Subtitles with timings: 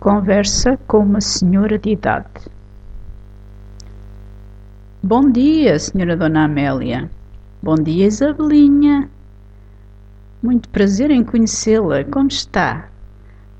[0.00, 2.48] Conversa com uma senhora de idade.
[5.02, 7.10] Bom dia, senhora Dona Amélia.
[7.62, 9.10] Bom dia, Isabelinha.
[10.42, 12.02] Muito prazer em conhecê-la.
[12.04, 12.88] Como está?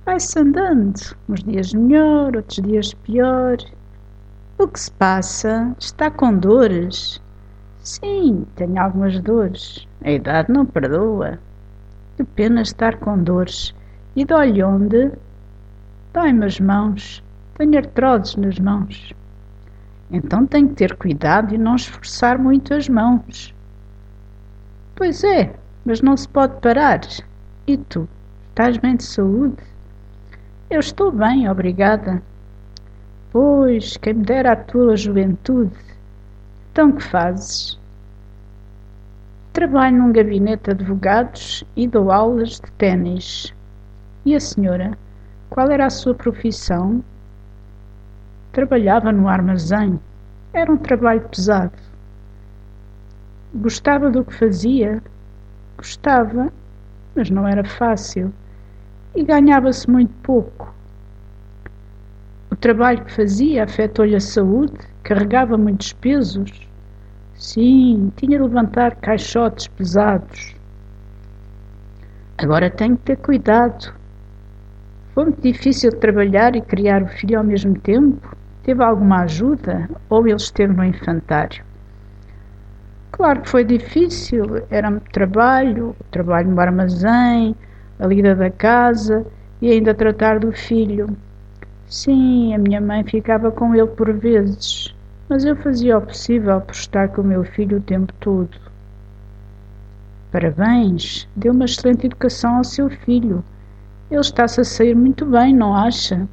[0.07, 0.99] Vai-se andando.
[1.29, 3.59] Uns dias melhor, outros dias pior.
[4.57, 5.77] O que se passa?
[5.79, 7.21] Está com dores?
[7.83, 9.87] Sim, tenho algumas dores.
[10.03, 11.39] A idade não perdoa.
[12.17, 13.75] Que pena estar com dores.
[14.17, 15.13] E dói onde?
[16.13, 17.23] Dói-me as mãos.
[17.55, 19.13] Tenho artroses nas mãos.
[20.11, 23.55] Então tenho que ter cuidado e não esforçar muito as mãos.
[24.97, 27.01] Pois é, mas não se pode parar.
[27.67, 28.09] E tu,
[28.49, 29.63] estás bem de saúde?
[30.69, 32.21] Eu estou bem, obrigada.
[33.31, 35.77] Pois, quem me dera a tua juventude.
[36.73, 37.79] Então que fazes?
[39.53, 43.55] Trabalho num gabinete de advogados e dou aulas de ténis.
[44.25, 44.99] E a senhora?
[45.51, 47.03] Qual era a sua profissão?
[48.53, 49.99] Trabalhava no armazém.
[50.53, 51.77] Era um trabalho pesado.
[53.53, 55.03] Gostava do que fazia?
[55.77, 56.53] Gostava,
[57.17, 58.33] mas não era fácil.
[59.13, 60.73] E ganhava-se muito pouco.
[62.49, 66.69] O trabalho que fazia afetou-lhe a saúde, carregava muitos pesos.
[67.35, 70.55] Sim, tinha de levantar caixotes pesados.
[72.39, 74.00] Agora tenho que ter cuidado.
[75.15, 78.37] Foi muito difícil trabalhar e criar o filho ao mesmo tempo?
[78.63, 81.65] Teve alguma ajuda ou ele esteve no infantário?
[83.11, 87.57] Claro que foi difícil, era muito trabalho, trabalho no armazém,
[87.99, 89.27] a lida da casa
[89.61, 91.09] e ainda tratar do filho.
[91.89, 94.95] Sim, a minha mãe ficava com ele por vezes,
[95.29, 98.57] mas eu fazia o possível por estar com o meu filho o tempo todo.
[100.31, 103.43] Parabéns, deu uma excelente educação ao seu filho
[104.11, 106.29] ele está-se a sair muito bem, não acha?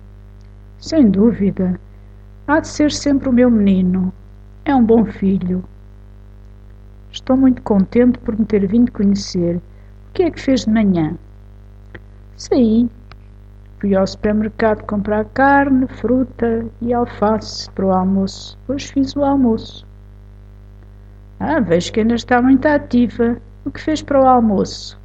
[0.80, 1.80] Sem dúvida.
[2.48, 4.12] Há de ser sempre o meu menino.
[4.66, 5.64] É um bom filho.
[7.12, 9.58] Estou muito contente por me ter vindo conhecer.
[9.58, 11.16] O que é que fez de manhã?
[12.36, 12.90] Saí.
[13.80, 18.58] Fui ao supermercado comprar carne, fruta e alface para o almoço.
[18.62, 19.86] Depois fiz o almoço.
[21.40, 23.38] Ah, vejo que ainda está muito ativa.
[23.64, 25.00] O que fez para o almoço?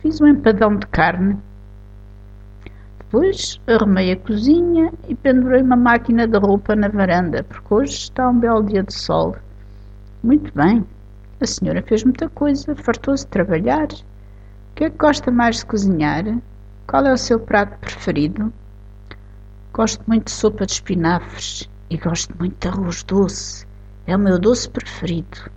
[0.00, 1.36] Fiz um empadão de carne
[3.16, 8.28] depois arrumei a cozinha e pendurei uma máquina de roupa na varanda, porque hoje está
[8.28, 9.34] um belo dia de sol.
[10.22, 10.84] Muito bem.
[11.40, 13.86] A senhora fez muita coisa, fartou-se de trabalhar.
[13.86, 16.24] O que é que gosta mais de cozinhar?
[16.86, 18.52] Qual é o seu prato preferido?
[19.72, 23.66] Gosto muito de sopa de espinafres e gosto muito de arroz doce.
[24.06, 25.50] É o meu doce preferido.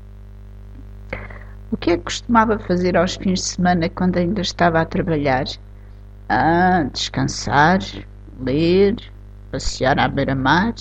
[1.71, 5.43] O que é que costumava fazer aos fins de semana quando ainda estava a trabalhar?
[6.83, 7.79] Descansar,
[8.39, 8.95] ler,
[9.51, 10.73] passear à beira-mar.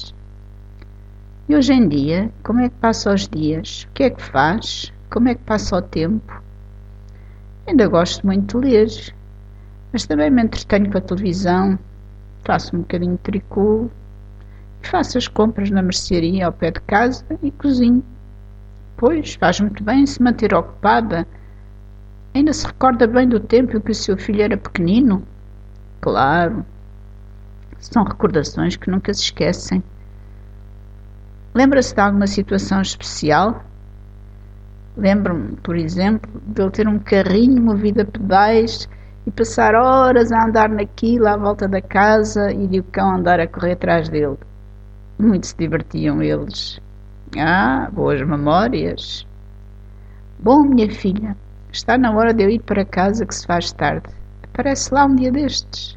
[1.49, 3.87] E hoje em dia, como é que passa os dias?
[3.89, 4.93] O que é que faz?
[5.11, 6.43] Como é que passa o tempo?
[7.67, 9.15] Ainda gosto muito de ler,
[9.93, 11.79] mas também me entretenho com a televisão,
[12.45, 13.91] faço um bocadinho de tricô,
[14.83, 18.03] faço as compras na mercearia ao pé de casa e cozinho.
[18.97, 21.27] Pois, faz muito bem se manter ocupada.
[22.35, 25.23] Ainda se recorda bem do tempo em que o seu filho era pequenino?
[26.01, 26.65] Claro.
[27.79, 29.83] São recordações que nunca se esquecem.
[31.55, 33.63] Lembra-se de alguma situação especial?
[34.97, 38.89] Lembro-me, por exemplo, de ele ter um carrinho movido a pedais
[39.27, 43.39] e passar horas a andar naquilo à volta da casa e de o cão andar
[43.41, 44.37] a correr atrás dele.
[45.19, 46.81] Muito se divertiam eles.
[47.37, 49.27] Ah, boas memórias.
[50.39, 51.37] Bom, minha filha,
[51.73, 54.18] está na hora de eu ir para casa que se faz tarde.
[54.59, 55.97] Aparece lá um dia destes.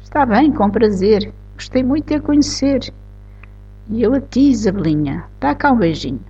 [0.00, 1.34] Está bem, com prazer.
[1.56, 2.94] Gostei muito de a conhecer.
[3.90, 5.24] E eu a ti, Isabelinha.
[5.40, 6.24] Dá cá um beijinho.